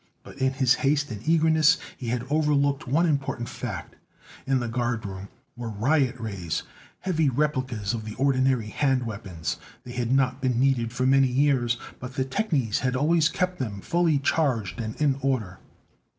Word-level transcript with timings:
But 0.23 0.39
in 0.39 0.53
his 0.53 0.73
haste 0.81 1.11
and 1.11 1.21
eagerness 1.29 1.77
he 1.95 2.07
had 2.07 2.25
overlooked 2.31 2.87
one 2.87 3.05
important 3.05 3.47
fact. 3.47 3.97
In 4.47 4.59
the 4.59 4.67
guardroom, 4.67 5.27
were 5.55 5.69
riot 5.69 6.19
rays, 6.19 6.63
heavy 7.01 7.29
replicas 7.29 7.93
of 7.93 8.03
the 8.03 8.15
ordinary 8.15 8.69
hand 8.69 9.05
weapons. 9.05 9.57
They 9.83 9.91
had 9.93 10.11
not 10.11 10.41
been 10.41 10.59
needed 10.59 10.91
for 10.91 11.05
many 11.05 11.27
years, 11.27 11.77
but 11.99 12.15
the 12.15 12.25
technies 12.25 12.79
had 12.79 12.95
always 12.95 13.29
kept 13.29 13.59
them 13.59 13.79
fully 13.79 14.17
charged 14.17 14.81
and 14.81 14.99
in 14.99 15.19
order. 15.21 15.59